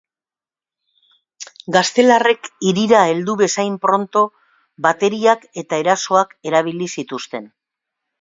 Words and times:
Gaztelarrek 1.75 2.49
hirira 2.69 3.01
heldu 3.09 3.35
bezain 3.41 3.75
pronto 3.83 4.23
bateriak 4.87 5.45
eta 5.63 5.79
erasoak 5.83 6.33
erabili 6.53 6.89
zituzten. 6.97 7.47